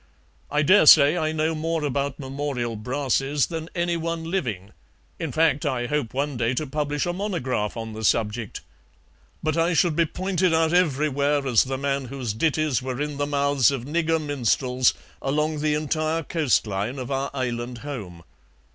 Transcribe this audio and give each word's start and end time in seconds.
I 0.49 0.63
dare 0.63 0.87
say 0.87 1.15
I 1.15 1.31
know 1.31 1.53
more 1.53 1.83
about 1.85 2.17
memorial 2.17 2.75
brasses 2.75 3.45
than 3.45 3.69
anyone 3.75 4.23
living, 4.23 4.71
in 5.19 5.31
fact 5.31 5.63
I 5.63 5.85
hope 5.85 6.11
one 6.11 6.37
day 6.37 6.55
to 6.55 6.65
publish 6.65 7.05
a 7.05 7.13
monograph 7.13 7.77
on 7.77 7.93
the 7.93 8.03
subject, 8.03 8.61
but 9.43 9.55
I 9.55 9.75
should 9.75 9.95
be 9.95 10.07
pointed 10.07 10.55
out 10.55 10.73
everywhere 10.73 11.45
as 11.45 11.65
the 11.65 11.77
man 11.77 12.05
whose 12.05 12.33
ditties 12.33 12.81
were 12.81 12.99
in 12.99 13.17
the 13.17 13.27
mouths 13.27 13.69
of 13.69 13.83
nigger 13.85 14.19
minstrels 14.19 14.95
along 15.21 15.59
the 15.59 15.75
entire 15.75 16.23
coast 16.23 16.65
line 16.65 16.97
of 16.97 17.11
our 17.11 17.29
Island 17.31 17.77
home. 17.85 18.23